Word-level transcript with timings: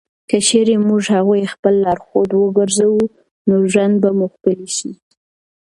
که 0.29 0.37
چېرې 0.47 0.75
موږ 0.87 1.03
هغوی 1.15 1.51
خپل 1.53 1.73
لارښود 1.85 2.29
وګرځوو، 2.33 3.01
نو 3.47 3.55
ژوند 3.71 3.95
به 4.01 4.09
مو 4.17 4.25
ښکلی 4.33 4.69
شي. 4.77 4.91